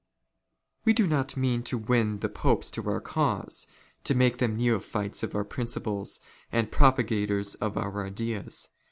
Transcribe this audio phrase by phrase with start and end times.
[0.83, 3.67] "We do not mean to win the Popes to our cause,
[4.03, 6.19] to make" them neophytes of our principles,
[6.51, 8.69] and propagators of our ideas.